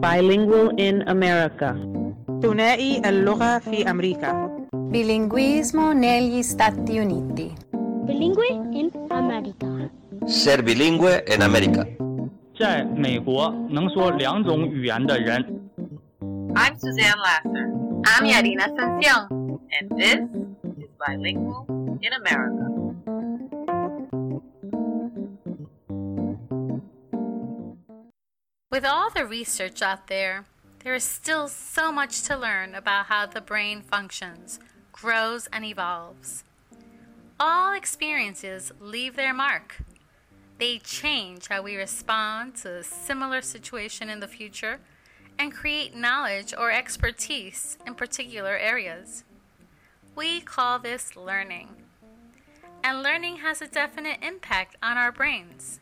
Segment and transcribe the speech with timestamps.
[0.00, 1.76] Bilingual in America.
[2.42, 4.50] ثنائي اللغة في أمريكا
[4.90, 7.52] Bilinguismo negli Stati Uniti.
[8.04, 9.90] Bilingue in America.
[10.26, 11.86] Ser bilingüe en América.
[12.58, 15.42] 在美国能说两种语言的人。
[16.54, 17.66] I'm Suzanne Lasser.
[18.04, 19.28] I'm Yarina Sanción.
[19.78, 20.20] And this
[20.76, 21.64] is Bilingual
[22.02, 22.73] in America.
[28.75, 30.43] With all the research out there,
[30.83, 34.59] there is still so much to learn about how the brain functions,
[34.91, 36.43] grows, and evolves.
[37.39, 39.77] All experiences leave their mark.
[40.57, 44.81] They change how we respond to a similar situation in the future
[45.39, 49.23] and create knowledge or expertise in particular areas.
[50.17, 51.69] We call this learning.
[52.83, 55.79] And learning has a definite impact on our brains.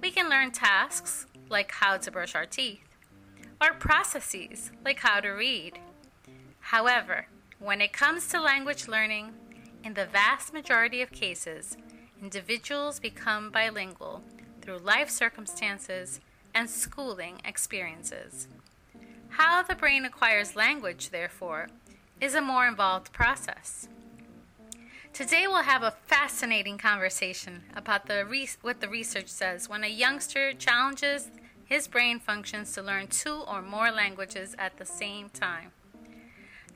[0.00, 2.84] We can learn tasks like how to brush our teeth,
[3.60, 5.78] or processes like how to read.
[6.60, 7.26] However,
[7.58, 9.32] when it comes to language learning,
[9.84, 11.76] in the vast majority of cases,
[12.20, 14.22] individuals become bilingual
[14.60, 16.20] through life circumstances
[16.54, 18.48] and schooling experiences.
[19.28, 21.68] How the brain acquires language, therefore,
[22.20, 23.88] is a more involved process.
[25.16, 29.88] Today we'll have a fascinating conversation about the re- what the research says when a
[29.88, 31.30] youngster challenges
[31.64, 35.72] his brain functions to learn two or more languages at the same time.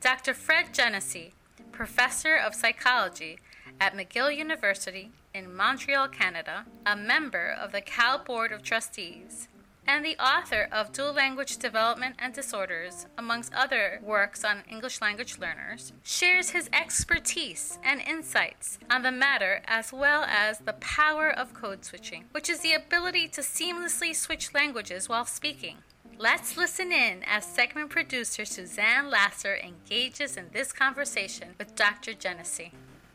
[0.01, 0.33] Dr.
[0.33, 1.33] Fred Genesee,
[1.71, 3.37] professor of psychology
[3.79, 9.49] at McGill University in Montreal, Canada, a member of the Cal Board of Trustees,
[9.87, 15.37] and the author of Dual Language Development and Disorders, amongst other works on English language
[15.39, 21.53] learners, shares his expertise and insights on the matter as well as the power of
[21.53, 25.77] code switching, which is the ability to seamlessly switch languages while speaking.
[26.17, 32.13] Let's listen in as segment producer Suzanne Lasser engages in this conversation with Dr.
[32.13, 32.71] Genesee.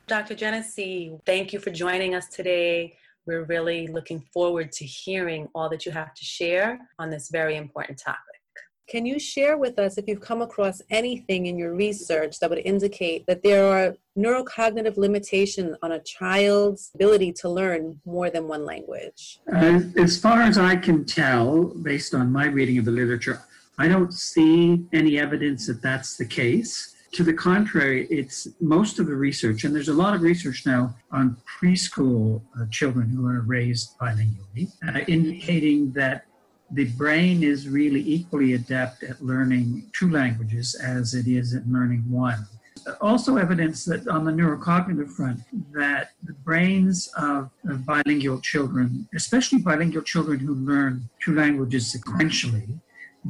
[0.09, 0.35] Dr.
[0.35, 2.97] Genesee, thank you for joining us today.
[3.27, 7.57] We're really looking forward to hearing all that you have to share on this very
[7.57, 8.21] important topic.
[8.89, 12.63] Can you share with us if you've come across anything in your research that would
[12.65, 18.65] indicate that there are neurocognitive limitations on a child's ability to learn more than one
[18.65, 19.41] language?
[19.53, 23.43] Uh, as far as I can tell, based on my reading of the literature,
[23.77, 26.95] I don't see any evidence that that's the case.
[27.13, 30.95] To the contrary, it's most of the research, and there's a lot of research now
[31.11, 36.27] on preschool uh, children who are raised bilingually, uh, indicating that
[36.73, 42.05] the brain is really equally adept at learning two languages as it is at learning
[42.11, 42.45] one.
[43.01, 45.41] Also, evidence that on the neurocognitive front,
[45.73, 52.81] that the brains of, of bilingual children, especially bilingual children who learn two languages sequentially,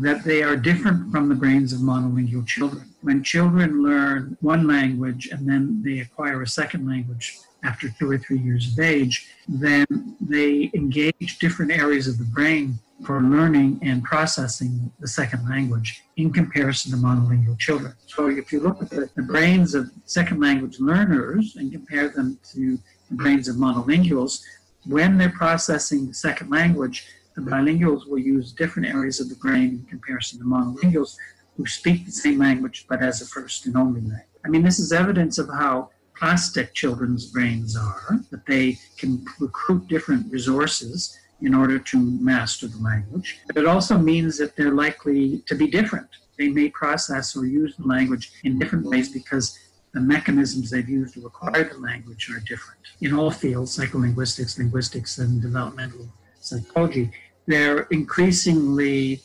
[0.01, 2.93] that they are different from the brains of monolingual children.
[3.01, 8.19] When children learn one language and then they acquire a second language after two or
[8.19, 9.87] three years of age, then
[10.21, 16.33] they engage different areas of the brain for learning and processing the second language in
[16.33, 17.95] comparison to monolingual children.
[18.07, 22.39] So if you look at the, the brains of second language learners and compare them
[22.53, 22.79] to
[23.11, 24.43] the brains of monolinguals,
[24.87, 27.07] when they're processing the second language,
[27.37, 31.17] the bilinguals will use different areas of the brain in comparison to monolinguals
[31.57, 34.23] who speak the same language but as a first and only language.
[34.45, 39.87] I mean, this is evidence of how plastic children's brains are, that they can recruit
[39.87, 43.39] different resources in order to master the language.
[43.47, 46.09] But it also means that they're likely to be different.
[46.39, 49.59] They may process or use the language in different ways because
[49.93, 52.81] the mechanisms they've used to acquire the language are different.
[53.01, 56.09] In all fields, psycholinguistics, linguistics, and developmental
[56.41, 57.11] psychology,
[57.47, 59.23] they're increasingly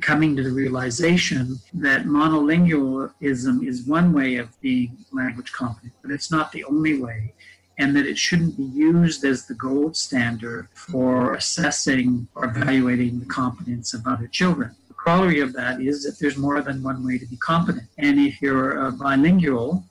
[0.00, 6.30] coming to the realization that monolingualism is one way of being language competent, but it's
[6.30, 7.34] not the only way,
[7.78, 13.26] and that it shouldn't be used as the gold standard for assessing or evaluating the
[13.26, 14.74] competence of other children.
[14.88, 17.88] The corollary of that is that there's more than one way to be competent.
[17.98, 19.84] And if you're a bilingual,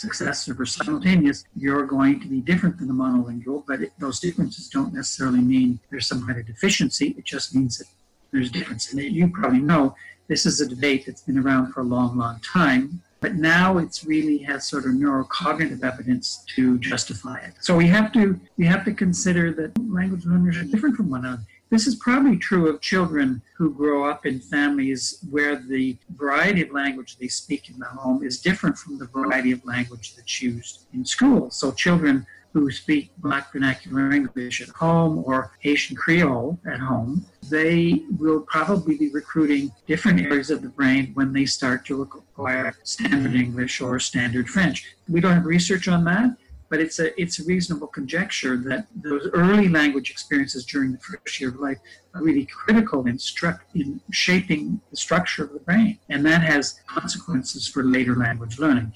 [0.00, 4.68] successive or simultaneous, you're going to be different than a monolingual, but it, those differences
[4.68, 7.14] don't necessarily mean there's some kind of deficiency.
[7.18, 7.86] It just means that
[8.32, 8.92] there's a difference.
[8.92, 9.94] And you probably know
[10.28, 13.02] this is a debate that's been around for a long, long time.
[13.20, 17.54] But now it's really has sort of neurocognitive evidence to justify it.
[17.60, 21.24] So we have to we have to consider that language learners are different from one
[21.24, 21.42] another.
[21.70, 26.72] This is probably true of children who grow up in families where the variety of
[26.72, 30.86] language they speak in the home is different from the variety of language that's used
[30.94, 31.50] in school.
[31.50, 38.02] So children who speak Black vernacular English at home or Haitian Creole at home, they
[38.18, 43.34] will probably be recruiting different areas of the brain when they start to acquire standard
[43.34, 44.96] English or standard French.
[45.08, 46.30] We don't have research on that,
[46.68, 51.40] but it's a it's a reasonable conjecture that those early language experiences during the first
[51.40, 51.78] year of life
[52.14, 56.80] are really critical in, stru- in shaping the structure of the brain, and that has
[56.86, 58.92] consequences for later language learning.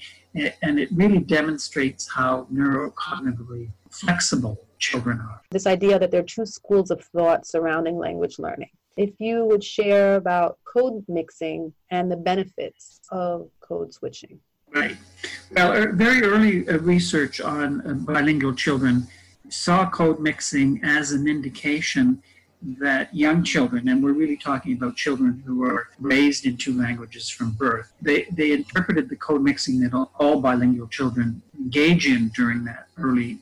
[0.63, 5.41] And it really demonstrates how neurocognitively flexible children are.
[5.51, 8.69] This idea that there are two schools of thought surrounding language learning.
[8.97, 14.39] If you would share about code mixing and the benefits of code switching.
[14.73, 14.97] Right.
[15.51, 19.07] Well, er, very early uh, research on uh, bilingual children
[19.49, 22.21] saw code mixing as an indication
[22.79, 27.29] that young children, and we're really talking about children who are raised in two languages
[27.29, 32.29] from birth, they, they interpreted the code mixing that all, all bilingual children engage in
[32.29, 33.37] during that early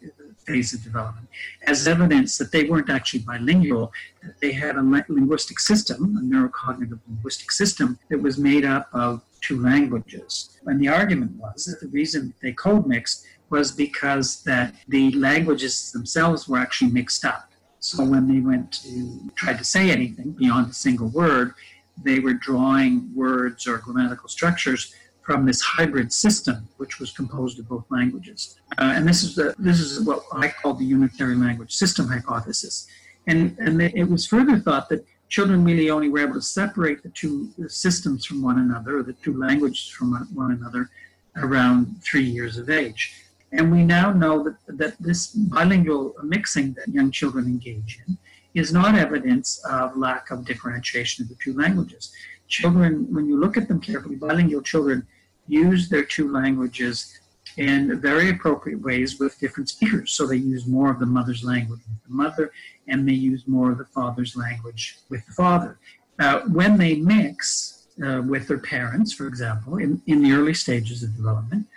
[0.46, 1.28] phase of development
[1.68, 3.92] as evidence that they weren't actually bilingual,
[4.24, 9.22] that they had a linguistic system, a neurocognitive linguistic system that was made up of
[9.42, 10.60] two languages.
[10.66, 15.92] And the argument was that the reason they code mixed was because that the languages
[15.92, 17.52] themselves were actually mixed up.
[17.80, 21.54] So when they went to try to say anything beyond a single word,
[22.02, 24.94] they were drawing words or grammatical structures
[25.24, 28.60] from this hybrid system, which was composed of both languages.
[28.78, 32.88] Uh, and this is the, this is what I call the unitary language system hypothesis.
[33.28, 37.10] And and it was further thought that children really only were able to separate the
[37.10, 40.90] two systems from one another, or the two languages from one another,
[41.38, 43.16] around three years of age.
[43.54, 48.18] And we now know that, that this bilingual mixing that young children engage in
[48.54, 52.14] is not evidence of lack of differentiation of the two languages.
[52.50, 55.08] Children, when you look at them carefully, bilingual children
[55.48, 57.20] use their two languages
[57.58, 60.14] in very appropriate ways with different speakers.
[60.14, 62.52] So they use more of the mother's language with the mother,
[62.88, 65.80] and they use more of the father's language with the father.
[66.20, 71.04] Uh, when they mix uh, with their parents, for example, in, in the early stages
[71.04, 71.68] of development,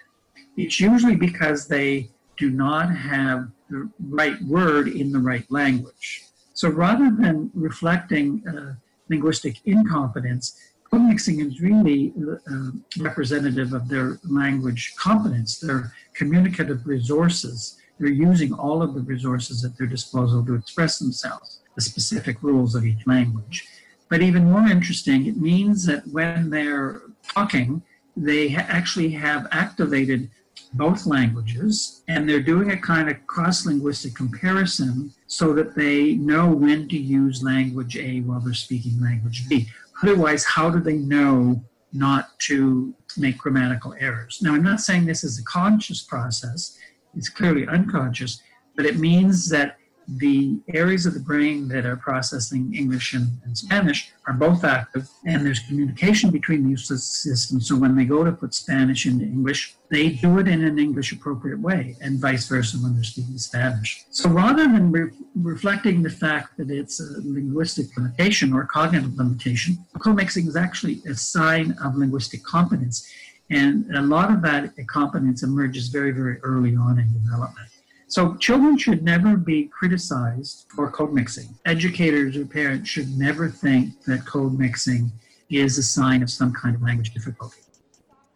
[0.56, 6.24] it's usually because they do not have the right word in the right language.
[6.52, 8.74] So rather than reflecting uh,
[9.08, 10.58] linguistic incompetence,
[10.98, 12.12] mixing is really
[12.50, 17.78] uh, representative of their language competence, their communicative resources.
[17.98, 22.74] They're using all of the resources at their disposal to express themselves, the specific rules
[22.74, 23.66] of each language.
[24.08, 27.02] But even more interesting, it means that when they're
[27.34, 27.82] talking,
[28.16, 30.30] they ha- actually have activated
[30.74, 36.50] both languages, and they're doing a kind of cross linguistic comparison so that they know
[36.50, 39.68] when to use language A while they're speaking language B.
[40.02, 41.62] Otherwise, how do they know
[41.92, 44.40] not to make grammatical errors?
[44.42, 46.76] Now, I'm not saying this is a conscious process,
[47.16, 48.42] it's clearly unconscious,
[48.76, 53.56] but it means that the areas of the brain that are processing English and, and,
[53.56, 57.68] Spanish are both active, and there's communication between these systems.
[57.68, 61.12] So when they go to put Spanish into English, they do it in an English
[61.12, 64.04] appropriate way, and vice versa when they're speaking Spanish.
[64.10, 69.78] So rather than re- reflecting the fact that it's a linguistic limitation or cognitive limitation,
[69.98, 73.08] code-mixing is actually a sign of linguistic competence.
[73.54, 77.68] And a lot of that competence emerges very, very early on in development.
[78.08, 81.48] So children should never be criticized for code mixing.
[81.64, 85.12] Educators or parents should never think that code mixing
[85.50, 87.60] is a sign of some kind of language difficulty.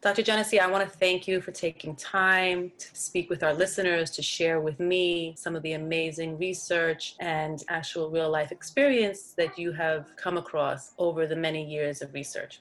[0.01, 0.23] Dr.
[0.23, 4.23] Genesee, I want to thank you for taking time to speak with our listeners, to
[4.23, 9.73] share with me some of the amazing research and actual real life experience that you
[9.73, 12.61] have come across over the many years of research.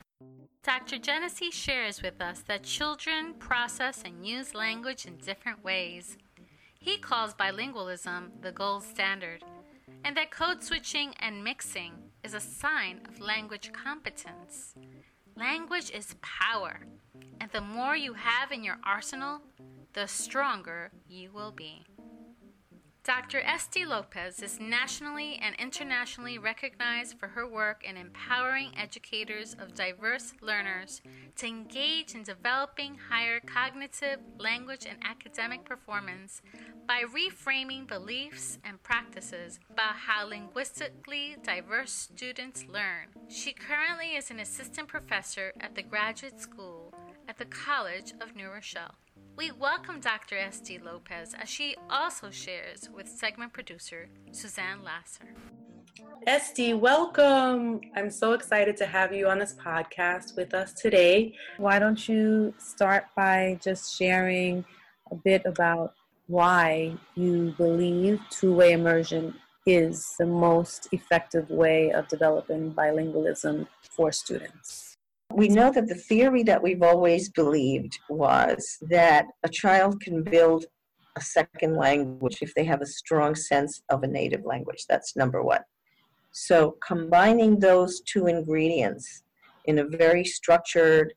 [0.68, 0.98] Dr.
[0.98, 6.18] Genesee shares with us that children process and use language in different ways.
[6.78, 9.46] He calls bilingualism the gold standard,
[10.04, 14.76] and that code switching and mixing is a sign of language competence.
[15.38, 16.82] Language is power,
[17.40, 19.40] and the more you have in your arsenal,
[19.94, 21.86] the stronger you will be.
[23.08, 23.40] Dr.
[23.40, 30.34] Esti Lopez is nationally and internationally recognized for her work in empowering educators of diverse
[30.42, 31.02] learners
[31.38, 36.42] to engage in developing higher cognitive, language, and academic performance
[36.86, 43.08] by reframing beliefs and practices about how linguistically diverse students learn.
[43.30, 46.94] She currently is an assistant professor at the graduate school
[47.30, 48.96] at the College of New Rochelle.
[49.38, 50.36] We welcome Dr.
[50.36, 55.36] Esti Lopez as she also shares with segment producer Suzanne Lasser.
[56.26, 57.82] Esti, welcome.
[57.96, 61.36] I'm so excited to have you on this podcast with us today.
[61.58, 64.66] Why don't you start by just sharing
[65.12, 65.94] a bit about
[66.26, 69.36] why you believe two way immersion
[69.68, 74.87] is the most effective way of developing bilingualism for students.
[75.38, 80.66] We know that the theory that we've always believed was that a child can build
[81.16, 84.86] a second language if they have a strong sense of a native language.
[84.90, 85.62] That's number one.
[86.32, 89.22] So, combining those two ingredients
[89.66, 91.14] in a very structured,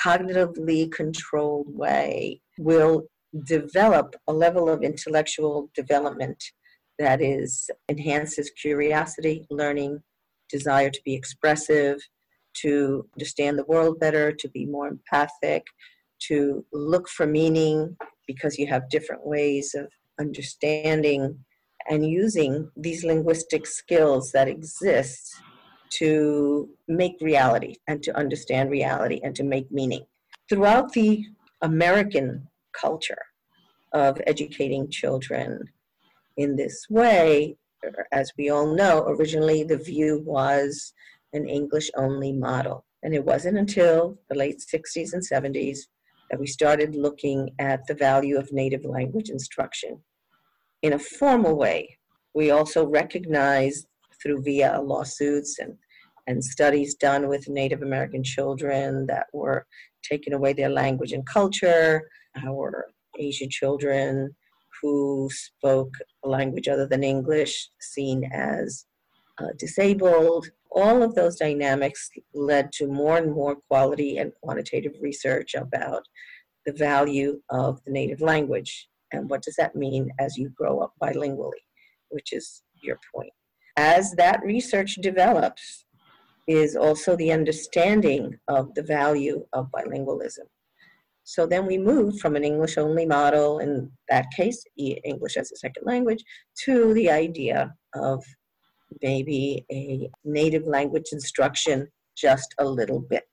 [0.00, 3.08] cognitively controlled way will
[3.46, 6.52] develop a level of intellectual development
[7.00, 10.04] that is enhances curiosity, learning,
[10.48, 11.98] desire to be expressive,
[12.62, 15.64] to understand the world better, to be more empathic,
[16.28, 17.96] to look for meaning
[18.26, 19.86] because you have different ways of
[20.18, 21.38] understanding
[21.88, 25.34] and using these linguistic skills that exist
[25.90, 30.04] to make reality and to understand reality and to make meaning.
[30.48, 31.24] Throughout the
[31.62, 33.22] American culture
[33.92, 35.62] of educating children
[36.36, 37.56] in this way,
[38.12, 40.92] as we all know, originally the view was
[41.36, 42.84] an English only model.
[43.02, 45.78] And it wasn't until the late 60s and 70s
[46.30, 50.02] that we started looking at the value of native language instruction
[50.82, 51.98] in a formal way.
[52.34, 53.86] We also recognized
[54.22, 55.74] through via lawsuits and,
[56.26, 59.66] and studies done with Native American children that were
[60.02, 62.02] taking away their language and culture,
[62.44, 62.86] our
[63.18, 64.34] Asian children
[64.82, 68.86] who spoke a language other than English seen as
[69.38, 70.48] uh, disabled.
[70.76, 76.02] All of those dynamics led to more and more quality and quantitative research about
[76.66, 80.92] the value of the native language and what does that mean as you grow up
[81.02, 81.64] bilingually,
[82.10, 83.32] which is your point.
[83.78, 85.86] As that research develops,
[86.46, 90.46] is also the understanding of the value of bilingualism.
[91.24, 95.56] So then we moved from an English only model, in that case, English as a
[95.56, 96.22] second language,
[96.64, 98.22] to the idea of
[99.02, 101.86] maybe a native language instruction
[102.16, 103.24] just a little bit.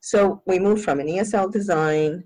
[0.00, 2.24] So we moved from an ESL design,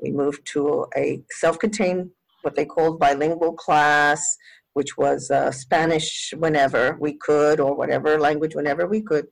[0.00, 2.10] we moved to a self-contained,
[2.42, 4.36] what they called bilingual class,
[4.74, 9.26] which was uh, Spanish whenever we could, or whatever language whenever we could,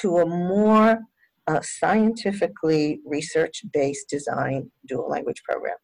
[0.00, 0.98] to a more
[1.46, 5.76] uh, scientifically research-based design dual language program.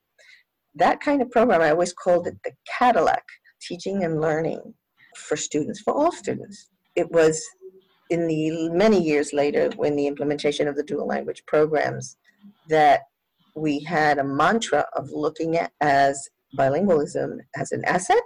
[0.74, 3.24] That kind of program, I always called it the Cadillac,
[3.62, 4.74] teaching and learning
[5.16, 6.68] for students, for all students.
[6.94, 7.42] It was
[8.10, 12.16] in the many years later, when the implementation of the dual language programs,
[12.68, 13.00] that
[13.54, 18.22] we had a mantra of looking at as bilingualism as an asset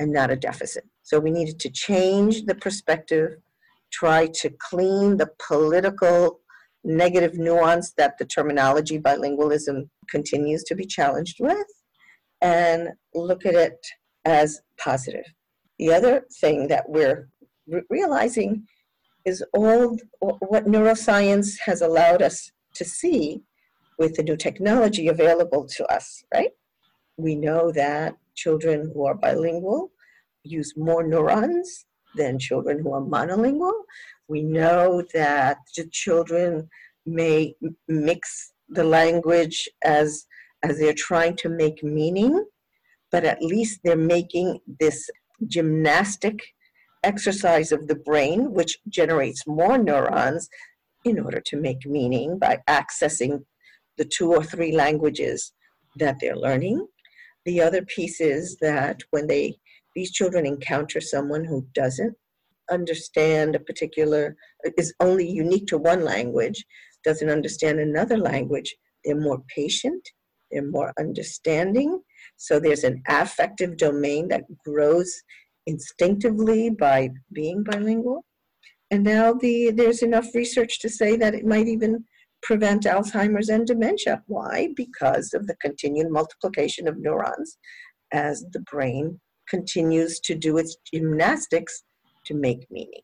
[0.00, 0.84] and not a deficit.
[1.02, 3.36] So we needed to change the perspective,
[3.92, 6.40] try to clean the political
[6.84, 11.66] negative nuance that the terminology bilingualism continues to be challenged with,
[12.40, 13.78] and look at it
[14.24, 15.24] as positive.
[15.78, 17.28] The other thing that we're
[17.66, 18.66] re- realizing
[19.24, 23.42] is all what neuroscience has allowed us to see
[23.98, 26.50] with the new technology available to us, right?
[27.16, 29.90] We know that children who are bilingual
[30.44, 33.78] use more neurons than children who are monolingual.
[34.28, 36.68] We know that the children
[37.04, 37.54] may
[37.88, 40.26] mix the language as
[40.62, 42.44] as they're trying to make meaning,
[43.12, 45.08] but at least they're making this
[45.46, 46.40] gymnastic
[47.04, 50.48] exercise of the brain, which generates more neurons
[51.04, 53.44] in order to make meaning by accessing
[53.98, 55.52] the two or three languages
[55.96, 56.86] that they're learning.
[57.48, 59.56] The other piece is that when they
[59.96, 62.14] these children encounter someone who doesn't
[62.70, 64.36] understand a particular,
[64.76, 66.62] is only unique to one language,
[67.04, 70.06] doesn't understand another language, they're more patient,
[70.50, 72.02] they're more understanding.
[72.36, 75.10] So there's an affective domain that grows
[75.66, 78.26] instinctively by being bilingual.
[78.90, 82.04] And now the, there's enough research to say that it might even
[82.42, 84.22] prevent Alzheimer's and dementia.
[84.26, 84.68] Why?
[84.76, 87.58] Because of the continued multiplication of neurons
[88.12, 91.82] as the brain continues to do its gymnastics
[92.26, 93.02] to make meaning.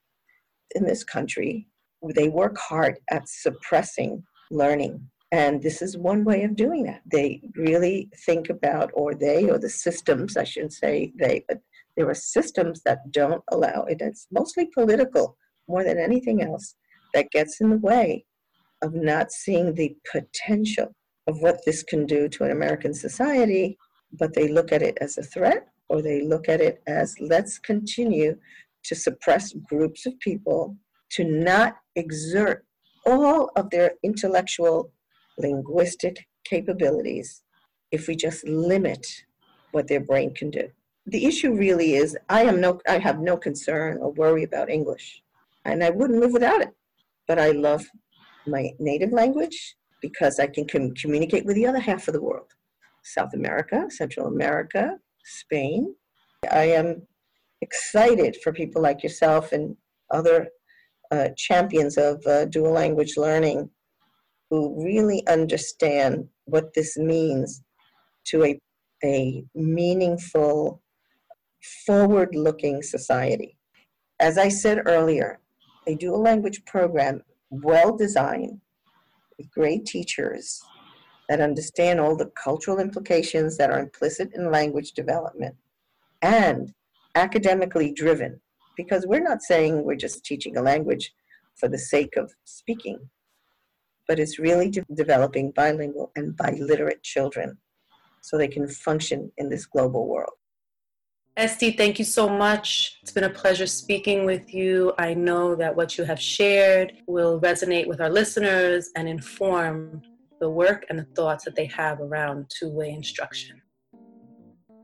[0.75, 1.67] In this country,
[2.15, 5.11] they work hard at suppressing learning.
[5.33, 7.01] And this is one way of doing that.
[7.11, 11.59] They really think about, or they, or the systems, I shouldn't say they, but
[11.97, 13.99] there are systems that don't allow it.
[14.01, 15.37] It's mostly political
[15.69, 16.77] more than anything else
[17.15, 18.25] that gets in the way
[18.85, 20.95] of not seeing the potential
[21.27, 23.79] of what this can do to an American society,
[24.13, 27.59] but they look at it as a threat or they look at it as let's
[27.59, 28.37] continue
[28.85, 30.77] to suppress groups of people
[31.11, 32.65] to not exert
[33.07, 34.93] all of their intellectual,
[35.39, 37.43] linguistic capabilities
[37.91, 39.07] if we just limit
[39.73, 40.69] what their brain can do.
[41.07, 45.23] The issue really is I am no I have no concern or worry about English.
[45.65, 46.71] And I wouldn't live without it.
[47.27, 47.85] But I love
[48.47, 52.53] my native language because I can com- communicate with the other half of the world.
[53.03, 55.95] South America, Central America, Spain.
[56.51, 57.07] I am
[57.61, 59.77] excited for people like yourself and
[60.11, 60.49] other
[61.11, 63.71] uh, champions of uh, dual language learning
[64.51, 67.63] who really understand what this means
[68.27, 68.59] to a,
[69.05, 70.83] a meaningful,
[71.87, 73.57] forward looking society.
[74.21, 75.41] As I said earlier,
[75.87, 77.23] a dual language program
[77.63, 78.61] well designed
[79.39, 80.61] with great teachers
[81.29, 85.55] that understand all the cultural implications that are implicit in language development
[86.23, 86.73] and
[87.15, 88.41] academically driven.
[88.77, 91.13] Because we're not saying we're just teaching a language
[91.57, 92.99] for the sake of speaking
[94.07, 97.57] but it's really de- developing bilingual and biliterate children
[98.21, 100.33] so they can function in this global world
[101.37, 102.99] Esty, thank you so much.
[103.03, 104.93] It's been a pleasure speaking with you.
[104.99, 110.01] I know that what you have shared will resonate with our listeners and inform
[110.39, 113.61] the work and the thoughts that they have around two way instruction.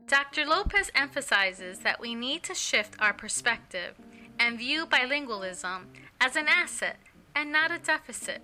[0.07, 0.45] Dr.
[0.45, 3.95] Lopez emphasizes that we need to shift our perspective
[4.37, 5.85] and view bilingualism
[6.19, 6.97] as an asset
[7.33, 8.41] and not a deficit.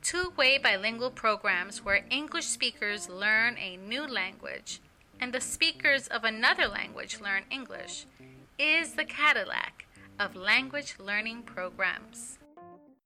[0.00, 4.80] Two way bilingual programs where English speakers learn a new language
[5.22, 8.06] and the speakers of another language learn English
[8.58, 9.86] is the Cadillac
[10.18, 12.40] of language learning programs.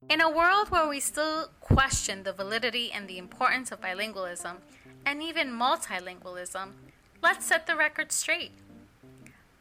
[0.09, 4.57] In a world where we still question the validity and the importance of bilingualism
[5.05, 6.71] and even multilingualism,
[7.23, 8.53] let's set the record straight.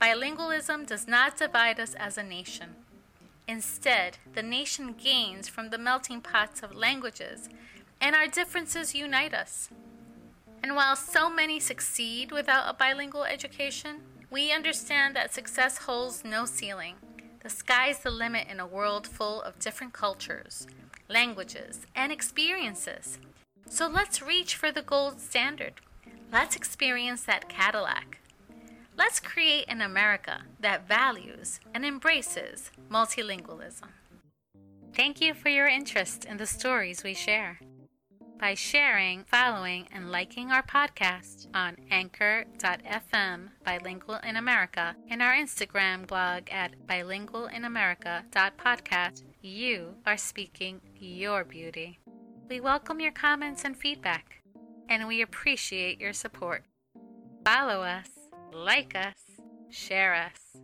[0.02, 2.76] Bilingualism does not divide us as a nation.
[3.50, 7.50] Instead, the nation gains from the melting pots of languages,
[8.00, 9.70] and our differences unite us.
[10.66, 13.98] And while so many succeed without a bilingual education,
[14.32, 16.96] we understand that success holds no ceiling.
[17.44, 20.66] The sky's the limit in a world full of different cultures,
[21.08, 23.20] languages, and experiences.
[23.70, 25.74] So let's reach for the gold standard.
[26.34, 28.18] Let's experience that Cadillac.
[28.98, 33.90] Let's create an America that values and embraces multilingualism.
[34.96, 37.60] Thank you for your interest in the stories we share
[38.40, 46.06] by sharing, following, and liking our podcast on anchor.fm bilingual in America and our Instagram
[46.08, 49.24] blog at bilingualinamerica.podcast.
[49.42, 52.00] You are speaking your beauty.
[52.50, 54.42] We welcome your comments and feedback,
[54.90, 56.64] and we appreciate your support.
[57.44, 58.10] Follow us,
[58.54, 59.16] like us,
[59.70, 60.58] share us.